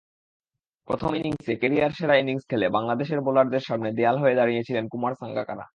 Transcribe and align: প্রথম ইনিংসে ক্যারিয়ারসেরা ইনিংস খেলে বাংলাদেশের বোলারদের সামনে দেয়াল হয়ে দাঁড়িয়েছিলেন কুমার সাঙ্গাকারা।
প্রথম 0.87 1.11
ইনিংসে 1.15 1.53
ক্যারিয়ারসেরা 1.55 2.15
ইনিংস 2.17 2.43
খেলে 2.49 2.67
বাংলাদেশের 2.69 3.19
বোলারদের 3.21 3.63
সামনে 3.69 3.89
দেয়াল 3.91 4.17
হয়ে 4.17 4.35
দাঁড়িয়েছিলেন 4.35 4.85
কুমার 4.87 5.13
সাঙ্গাকারা। 5.21 5.65